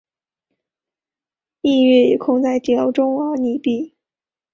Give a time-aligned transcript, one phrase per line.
[1.61, 3.93] 逸悦也困在地牢中而溺毙。